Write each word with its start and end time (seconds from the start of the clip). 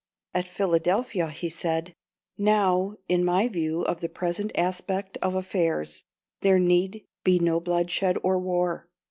At 0.33 0.47
Philadelphia 0.47 1.27
he 1.27 1.47
said 1.47 1.93
"Now, 2.35 2.95
in 3.07 3.23
my 3.23 3.47
view 3.47 3.83
of 3.83 4.01
the 4.01 4.09
present 4.09 4.51
aspect 4.55 5.19
of 5.21 5.35
affairs, 5.35 6.05
there 6.41 6.57
need 6.57 7.05
be 7.23 7.37
no 7.37 7.59
bloodshed 7.59 8.17
or 8.23 8.39
war. 8.39 8.89